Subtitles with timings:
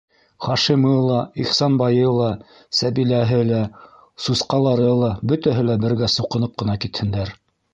[0.43, 2.29] Хашимы ла, Ихсанбайы ла,
[2.79, 3.61] Сәбиләһе лә,
[4.29, 7.37] сусҡалары ла бөтәһе бергә суҡынып ҡына китһендәр!